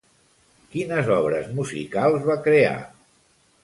[0.71, 2.77] Quines obres musicals va crear?